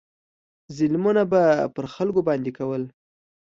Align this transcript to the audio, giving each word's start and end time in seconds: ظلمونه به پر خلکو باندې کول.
ظلمونه 0.77 1.23
به 1.31 1.43
پر 1.73 1.85
خلکو 1.95 2.21
باندې 2.27 2.51
کول. 2.57 2.83